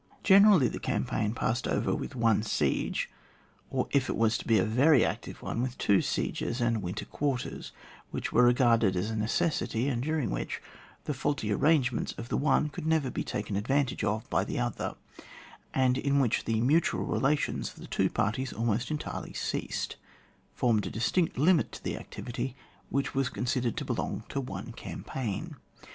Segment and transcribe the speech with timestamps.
[0.23, 3.07] Generally the campaign passed over with one siege,
[3.69, 7.71] or if it was a very active one, with two sieges, and winter quarters,
[8.09, 10.59] which were regarded as a neces sity, and during which,
[11.07, 14.57] Uie faulty arrange ments of the one could never be taken advantage of by the
[14.57, 14.95] other,
[15.71, 19.97] and in which the mutual relations of the two parties almost entirely ceased,
[20.55, 22.55] formed a distinct limit to the activity
[22.89, 25.57] which was considered to belong to one campaign.